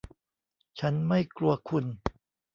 [0.79, 1.85] ฉันไม่กลัวคุณ